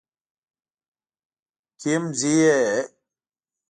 [1.79, 2.61] کيم ځي ئې